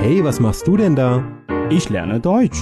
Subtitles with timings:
[0.00, 1.22] Hey, was machst du denn da?
[1.68, 2.58] Ich lerne Deutsch.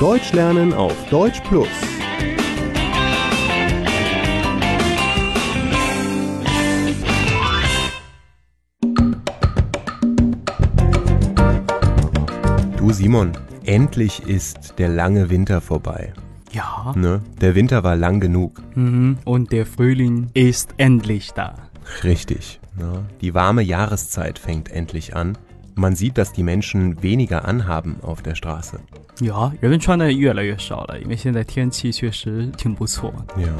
[0.00, 1.68] Deutsch lernen auf Deutsch Plus.
[12.78, 13.32] Du Simon,
[13.64, 16.14] endlich ist der lange Winter vorbei.
[16.51, 16.93] Ja.
[16.95, 17.21] Ne?
[17.41, 18.61] Der Winter war lang genug.
[18.75, 19.17] Mhm.
[19.25, 21.55] Und der Frühling ist endlich da.
[22.03, 22.59] Richtig.
[22.77, 23.05] Ne?
[23.21, 25.37] Die warme Jahreszeit fängt endlich an.
[25.75, 28.79] Man sieht, dass die Menschen weniger anhaben auf der Straße.
[29.21, 33.13] 呀，人们穿的越来越少了，因为现在天气确实挺不错。
[33.37, 33.53] Ja.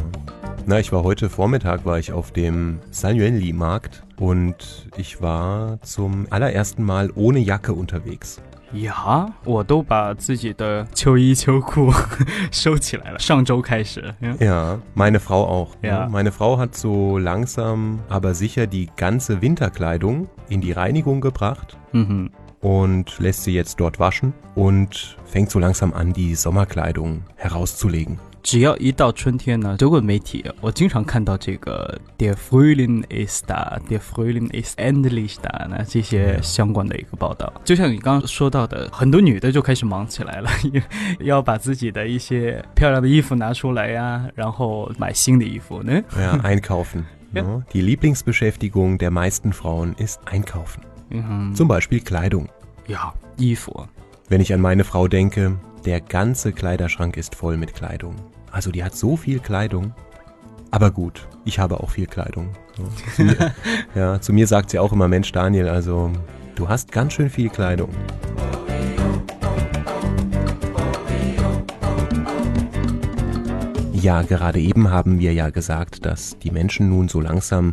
[0.65, 6.25] Na, ich war heute Vormittag war ich auf dem Sanyuanli Markt und ich war zum
[6.29, 8.41] allerersten Mal ohne Jacke unterwegs.
[8.73, 11.93] 呀，我都把自己的秋衣秋裤
[12.51, 13.19] 收起来了。
[13.19, 14.35] 上周开始，ja.
[14.39, 15.75] Ja, meine Frau auch.
[15.81, 15.89] ne?
[15.89, 16.09] Ja.
[16.09, 22.31] Meine Frau hat so langsam, aber sicher die ganze Winterkleidung in die Reinigung gebracht 嗯哼，
[22.61, 28.17] und lässt sie jetzt dort waschen und fängt so langsam an, die Sommerkleidung herauszulegen.
[28.42, 37.52] 只要一到春天呢，德国媒体我经常看到这个 “der Frühling ist da”，“der Frühling ist endlich da” 呢这些相关的一个报道。
[37.64, 40.50] 就像你刚刚说到的，很多女的就开始忙起来了，
[41.20, 46.02] 要把自己的一些漂亮的衣服拿出来呀，然后买新的衣服呢。
[46.16, 47.04] Ja, einkaufen.
[47.34, 47.42] Ja.
[47.42, 47.62] ne?
[47.72, 50.80] Die Lieblingsbeschäftigung der meisten Frauen ist Einkaufen.
[51.10, 52.46] 嗯哼，Zum Beispiel Kleidung.
[52.86, 53.86] 呀，衣服。
[54.30, 58.14] Wenn ich an meine Frau denke, der ganze Kleiderschrank ist voll mit Kleidung.
[58.52, 59.94] Also die hat so viel Kleidung.
[60.70, 62.50] Aber gut, ich habe auch viel Kleidung.
[62.76, 62.84] Ja,
[63.16, 63.54] zu mir,
[63.94, 66.12] ja, zu mir sagt sie auch immer, Mensch Daniel, also
[66.56, 67.88] du hast ganz schön viel Kleidung.
[73.94, 77.72] Ja, gerade eben haben wir ja gesagt, dass die Menschen nun so langsam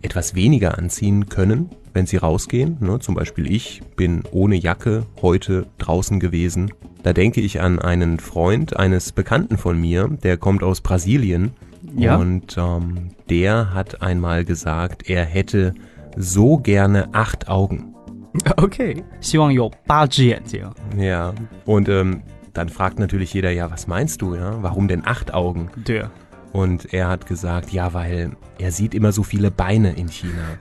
[0.00, 2.77] etwas weniger anziehen können, wenn sie rausgehen.
[2.79, 2.99] Ne?
[2.99, 6.71] Zum Beispiel ich bin ohne Jacke heute draußen gewesen.
[7.03, 11.51] Da denke ich an einen Freund eines Bekannten von mir, der kommt aus Brasilien.
[11.95, 12.17] Ja.
[12.17, 15.73] Und ähm, der hat einmal gesagt, er hätte
[16.15, 17.93] so gerne acht Augen.
[18.57, 20.69] OK，希望有八只眼睛。
[20.97, 21.33] Ja.
[21.65, 22.21] Und ähm,
[22.53, 24.61] dann fragt natürlich jeder, ja, was meinst du, ja?
[24.61, 25.69] Warum denn acht Augen?
[25.85, 26.11] 对啊，
[26.53, 30.57] Und er hat gesagt, ja, weil er sieht immer so viele Beine in China.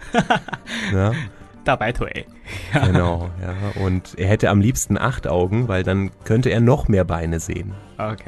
[0.92, 1.12] ja,
[1.64, 2.26] 大白腿。
[2.72, 3.82] genau, ja.
[3.82, 7.72] Und er hätte am liebsten acht Augen, weil dann könnte er noch mehr Beine sehen.
[7.98, 8.24] OK，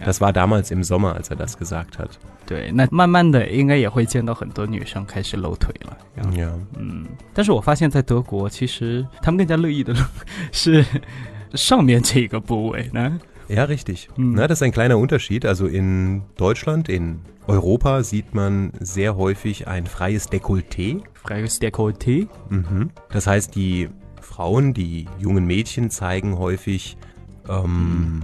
[0.00, 2.18] Ja, Das war damals im Sommer, als er das gesagt hat.
[2.46, 5.96] 对，那慢慢的应该也会见到很多女生开始露腿了。
[6.32, 6.50] Ja.
[6.76, 9.94] 嗯，但是我发现，在德国，其实他们更加乐意的
[10.50, 10.84] 是
[11.54, 13.20] 上面这个部位呢。
[13.47, 14.09] Ja, richtig.
[14.15, 14.33] Hm.
[14.33, 15.45] Na, das ist ein kleiner Unterschied.
[15.45, 21.03] Also in Deutschland, in Europa sieht man sehr häufig ein freies Dekolleté.
[21.13, 22.27] Freies Dekolleté?
[22.49, 22.89] Mhm.
[23.11, 23.89] Das heißt, die
[24.21, 26.97] Frauen, die jungen Mädchen zeigen häufig.
[27.47, 28.23] Ähm,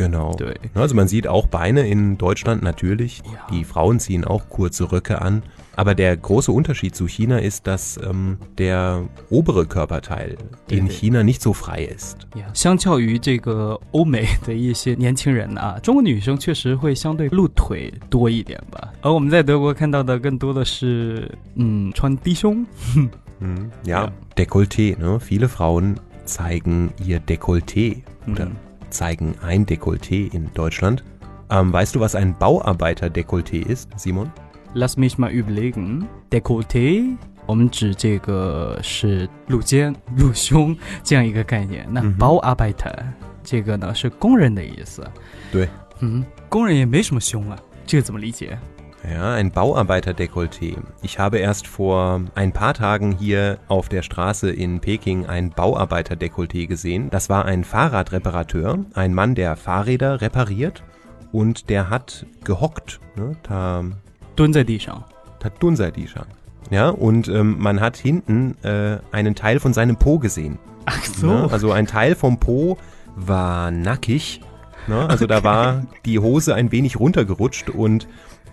[0.00, 0.34] genau.
[0.36, 3.22] 对， Also man sieht auch Beine in Deutschland natürlich.
[3.24, 3.46] Ja.
[3.50, 5.42] Die Frauen ziehen auch kurze Röcke an.
[5.78, 10.38] Aber der große Unterschied zu China ist, dass ähm, der obere Körperteil
[10.70, 10.88] in对。
[10.88, 12.16] China nicht so frei ist.
[12.34, 18.90] 呀，相较于这个欧美的一些年轻人啊，中国女生确实会相对露腿多一点吧。
[19.02, 22.64] 而我们在德国看到的更多的是，嗯，穿低胸。
[23.38, 23.70] Mhm.
[23.84, 24.12] Ja, Ja.
[24.34, 24.96] Dekolleté.
[24.98, 25.20] Ne?
[25.20, 28.52] Viele Frauen zeigen ihr Dekolleté oder Mhm.
[28.90, 31.02] zeigen ein Dekolleté in Deutschland.
[31.50, 34.30] Ähm, weißt du, was ein Bauarbeiter-Dekolleté ist, Simon?
[34.74, 36.06] Lass mich mal überlegen.
[36.30, 41.86] Dekolleté，我们指这个是露肩、露胸这样一个概念。
[41.90, 42.94] 那嗯 哼 Bauarbeiter
[43.44, 45.08] 这个呢是工人的意思。
[45.52, 45.68] 对，
[46.00, 47.56] 嗯，工人也没什么胸啊，
[47.86, 48.58] 这个怎么理解？
[49.09, 50.77] ja, ein Bauarbeiterdekolleté.
[51.01, 56.67] Ich habe erst vor ein paar Tagen hier auf der Straße in Peking ein Bauarbeiterdekolleté
[56.67, 57.09] gesehen.
[57.09, 60.83] Das war ein Fahrradreparateur, ein Mann, der Fahrräder repariert
[61.31, 62.99] und der hat gehockt.
[63.15, 63.35] Ne?
[63.43, 63.83] Da,
[65.39, 66.25] Tatdunseidisha.
[66.69, 70.59] Ja, und ähm, man hat hinten äh, einen Teil von seinem Po gesehen.
[70.85, 71.27] Ach so.
[71.27, 71.47] Ne?
[71.51, 72.77] Also ein Teil vom Po
[73.15, 74.41] war nackig.
[74.87, 74.99] Ne?
[75.09, 75.33] Also okay.
[75.33, 78.07] da war die Hose ein wenig runtergerutscht und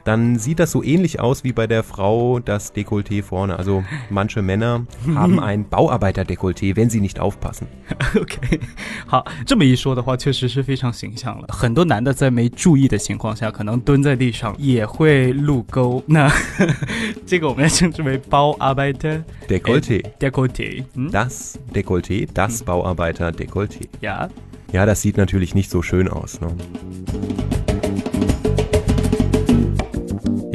[0.07, 3.57] dann sieht das so ähnlich aus wie bei der Frau das Dekolleté vorne.
[3.57, 4.85] Also manche Männer
[5.15, 7.67] haben ein Bauarbeiter-Dekolleté, wenn sie nicht aufpassen.
[8.13, 8.59] OK，
[9.07, 11.47] 好，这么一说的话，确实是非常形象了。
[11.47, 16.03] 很多男的在没注意的情况下，可能蹲在地上也会露沟。
[16.05, 16.29] 那
[17.25, 20.03] 这个我们要称之为包 Arbeiter Dekolleté.
[20.19, 20.83] Dekolleté。
[20.95, 23.87] 嗯 Das Dekolleté, das Bauarbeiter-Dekolleté.
[24.01, 24.27] 呀，
[24.73, 26.41] Ja, das sieht natürlich nicht so schön aus.
[26.41, 26.47] Ne?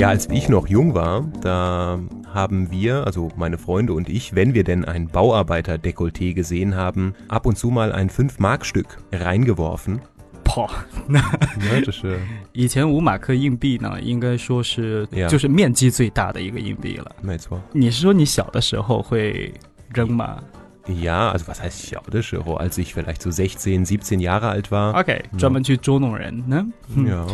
[0.02, 1.98] Ja, als ich noch jung war, da
[2.32, 7.46] haben wir, also meine Freunde und ich, wenn wir denn ein Bauarbeiter-Dekolleté gesehen haben, ab
[7.46, 10.00] und zu mal ein 5-Mark-Stück reingeworfen.
[10.44, 10.70] 跑。
[11.06, 12.16] 那ja, das, äh,
[12.52, 17.14] 以前五马克硬币呢，应该说是 Yeah 就是面积最大的一个硬币了。
[17.20, 17.60] 没错。
[17.72, 19.52] 你是说你小的时候会
[19.92, 20.38] 扔吗
[20.86, 24.98] Ja, also was heißt 小的时候, als ich vielleicht so 16, 17 Jahre alt war.
[24.98, 26.66] ？OK，专门去捉弄人呢，
[26.96, 27.26] Ja.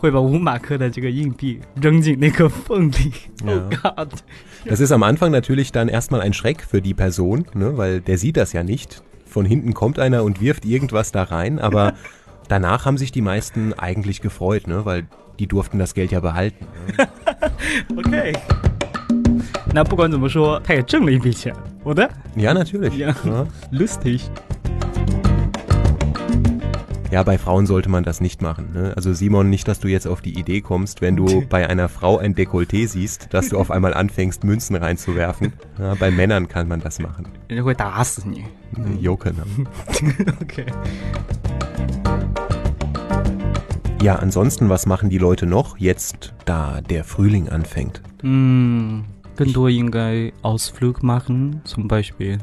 [0.00, 3.12] 会把五马克的这个硬币扔进那个缝里。
[3.44, 3.52] Ja.
[3.52, 4.08] Oh God！
[4.64, 8.18] Das ist am Anfang natürlich dann erstmal ein Schreck für die Person, ne, weil der
[8.18, 9.02] sieht das ja nicht.
[9.24, 11.94] Von hinten kommt einer und wirft irgendwas da rein, aber
[12.48, 15.06] danach haben sich die meisten eigentlich gefreut, ne, weil
[15.38, 16.66] die durften das Geld ja behalten.
[16.96, 17.08] Ne?
[17.96, 18.32] OK，
[19.72, 21.54] 那不管怎么说，他也挣了一笔钱。
[21.84, 22.96] 我的 Ja, natürlich.
[22.96, 23.14] Ja.
[23.24, 23.46] Ja.
[23.70, 24.22] lustig。
[27.10, 28.70] ja, bei Frauen sollte man das nicht machen.
[28.74, 28.92] Ne?
[28.96, 32.18] Also Simon, nicht, dass du jetzt auf die Idee kommst, wenn du bei einer Frau
[32.18, 35.52] ein Dekolleté siehst, dass du auf einmal anfängst, Münzen reinzuwerfen.
[35.78, 37.26] Ja, bei Männern kann man das machen.
[37.48, 38.44] 人家会打死你。
[39.00, 39.44] Jo, genau.
[40.42, 40.66] OK，
[44.02, 48.02] Ja, ansonsten, was machen die Leute noch jetzt, da der Frühling anfängt?
[48.22, 49.04] 嗯，
[49.36, 52.38] 更多应该 Ausflug machen zum Beispiel。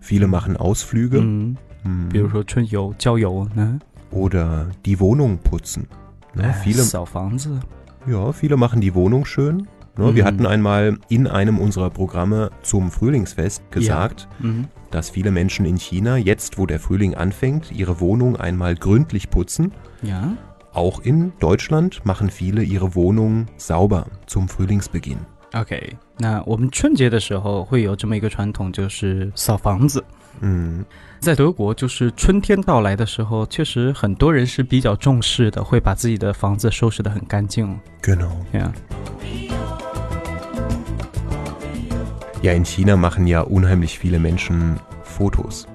[0.00, 3.78] Viele machen Ausflüge 嗯， hm, 比如说春游、郊游呢。
[4.11, 5.87] oder die Wohnung putzen.
[6.33, 6.43] Ne?
[6.43, 7.59] Das viele, ist auch Wahnsinn.
[8.07, 9.67] Ja, viele machen die Wohnung schön.
[9.97, 10.11] Ne?
[10.11, 10.15] Mhm.
[10.15, 14.47] Wir hatten einmal in einem unserer Programme zum Frühlingsfest gesagt, ja.
[14.47, 14.67] mhm.
[14.91, 19.73] dass viele Menschen in China jetzt, wo der Frühling anfängt, ihre Wohnung einmal gründlich putzen.
[20.03, 20.37] Ja.
[20.73, 25.19] Auch in Deutschland machen viele ihre Wohnung sauber zum Frühlingsbeginn.
[25.53, 25.97] Okay.
[26.17, 30.03] 那我们春节的时候会有这么一个传统，就是扫房子。
[30.41, 30.83] Mhm.
[31.19, 37.79] 在德国，就是春天到来的时候，确实很多人是比较重视的，会把自己的房子收拾得很干净。
[38.03, 38.29] Genau.
[38.53, 38.71] Ja.
[42.43, 45.67] Ja, in China machen ja unheimlich viele Menschen Fotos.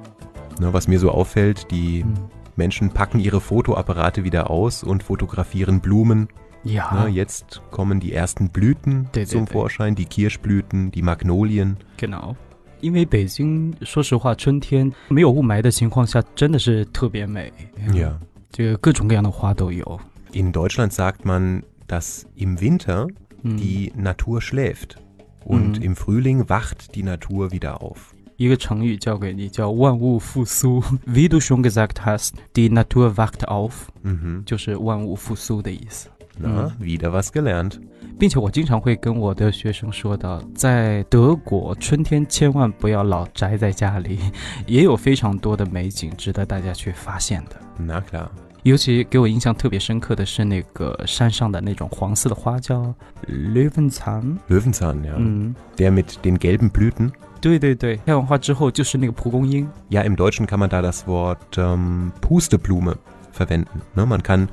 [0.61, 2.15] Ne, was mir so auffällt, die Mhm.
[2.55, 6.29] Menschen packen ihre Fotoapparate wieder aus und fotografieren Blumen.
[6.64, 6.92] Ja.
[6.94, 9.10] Ne, jetzt kommen die ersten Blüten Ah.
[9.14, 9.54] 对，对， zum 对。
[9.54, 11.78] Vorschein, die Kirschblüten, die Magnolien.
[11.98, 12.36] genau。
[12.82, 17.52] 因为北京，说实话，春天没有雾霾的情况下，真的是特别美。
[17.94, 18.14] Ja.
[18.52, 20.00] 这个各种各样的花都有。
[20.34, 23.08] In Deutschland sagt man, dass im Winter
[23.44, 24.98] 嗯， die Natur schläft
[25.46, 25.84] und Mhm.
[25.84, 28.14] im Frühling wacht die Natur wieder auf.
[28.38, 30.84] 一个成语教给你，叫万物复苏。
[31.08, 34.44] Wie du schon gesagt hast, die Natur wacht auf， Mhm.
[34.46, 36.10] 就是万物复苏的意思。
[36.40, 37.74] Na, wieder was gelernt.
[38.20, 44.20] 并且我经常会跟我的学生说到，在德国春天千万不要老宅在家里，
[44.66, 47.56] 也有非常多的美景值得大家去发现的。
[47.80, 48.28] Na klar.
[48.64, 52.94] 尤其给我印象特别深刻的是那个山上的那种黄色的花叫
[53.28, 55.14] Löwenzahn， Löwenzahn, ja.
[55.16, 57.12] 嗯， Der mit den gelben Blüten.
[57.40, 62.98] 对对对，开完花之后就是那个蒲公英， Ja, im Deutschen kann man da das Wort ähm, Pusteblume
[63.32, 63.82] verwenden.
[63.96, 64.06] Ne?
[64.06, 64.50] Man kann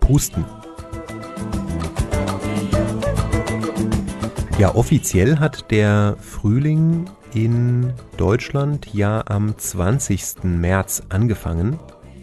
[0.00, 0.44] pusten.
[4.58, 10.44] Ja, offiziell hat der Frühling in Deutschland ja am 20.
[10.44, 11.78] März angefangen.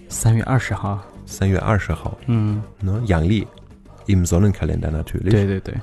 [0.10, 3.02] 三月二十号， 3月20号, 嗯， ne?
[3.06, 3.48] Yangli.
[4.08, 5.30] Im Sonnenkalender natürlich.
[5.32, 5.76] 对对对，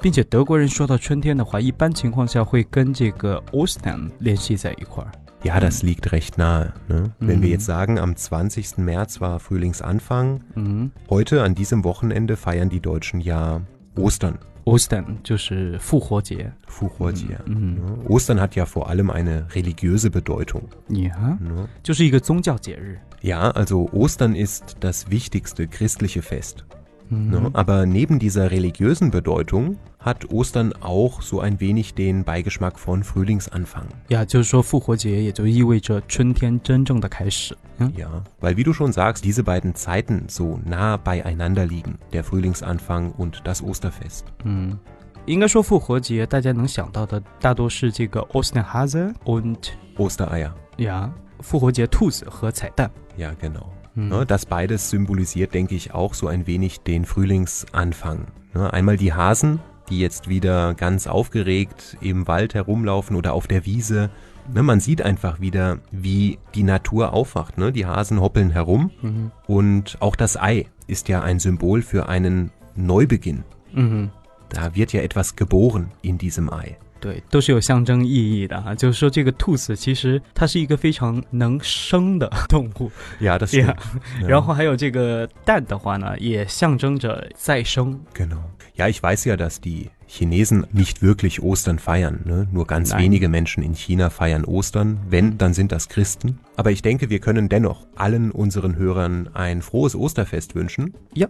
[0.00, 5.10] 并且德国人说到春天的话，一般情况下会跟这个 Ostern 联系在一块儿。
[5.42, 6.72] Ja, das liegt recht nahe.
[6.88, 7.12] Ne?
[7.20, 7.52] Wenn wir Mhm.
[7.52, 8.78] jetzt sagen, am 20.
[8.84, 13.60] März war Frühlingsanfang, 嗯 heute an diesem Wochenende feiern die Deutschen ja
[13.96, 14.38] Ostern.
[14.68, 16.52] ，Ostern 就是复活节。
[16.68, 17.38] Fuchortier.
[17.46, 18.08] 嗯 Ne?
[18.08, 20.62] Ostern hat ja vor allem eine religiöse Bedeutung.
[20.88, 21.68] 呀， Ne?
[21.82, 22.98] 就是一个宗教节日。
[23.22, 26.64] Ja, also Ostern ist das wichtigste christliche Fest.
[27.10, 27.50] 嗯 Ne?
[27.52, 33.86] Aber neben dieser religiösen Bedeutung hat Ostern auch so ein wenig den Beigeschmack von Frühlingsanfang.
[34.08, 37.54] 呀，就是说复活节也就意味着春天真正的开始。
[37.78, 38.08] 嗯 Ja,
[38.40, 43.42] weil wie du schon sagst, diese beiden Zeiten so nah beieinander liegen, der Frühlingsanfang und
[43.44, 44.24] das Osterfest.
[44.44, 44.78] 嗯，
[45.26, 49.58] 应该说复活节大家能想到的大多是这个 Osterhase und
[49.96, 50.52] Ostereier.
[50.78, 51.10] 呀，
[51.40, 52.90] 复活节兔子和彩蛋。
[53.18, 53.66] Ja, genau.
[54.07, 54.27] Ne, mhm.
[54.27, 58.27] Das beides symbolisiert, denke ich, auch so ein wenig den Frühlingsanfang.
[58.53, 63.65] Ne, einmal die Hasen, die jetzt wieder ganz aufgeregt im Wald herumlaufen oder auf der
[63.65, 64.09] Wiese.
[64.53, 67.55] Ne, man sieht einfach wieder, wie die Natur aufwacht.
[67.57, 69.31] Die Hasen hoppeln herum mhm.
[69.47, 73.43] und auch das Ei ist ja ein Symbol für einen Neubeginn.
[73.73, 74.09] Mhm.
[74.49, 76.77] Da wird ja etwas geboren in diesem Ei.
[76.99, 78.75] 对，都是有象征意义的啊。
[78.75, 83.47] 就是说，这个兔子其实它是一个非常能生的动物 stimmt.
[83.49, 83.75] Ja.
[84.27, 87.99] 然后还有这个蛋的话呢，也象征着再生。
[88.13, 88.39] Genau.
[88.77, 92.21] Ja, ich weiß ja, dass die Chinesen nicht wirklich Ostern feiern.
[92.25, 92.47] Ne?
[92.51, 93.03] Nur ganz Nein.
[93.03, 94.99] wenige Menschen in China feiern Ostern.
[95.07, 95.37] Wenn, mhm.
[95.37, 96.39] dann sind das Christen.
[96.55, 100.95] Aber ich denke, wir können dennoch allen unseren Hörern ein frohes Osterfest wünschen.
[101.13, 101.27] Ja,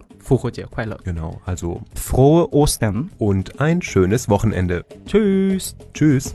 [1.04, 4.86] Genau, also frohe Ostern und ein schönes Wochenende.
[5.06, 5.76] Tschüss.
[5.92, 6.34] Tschüss.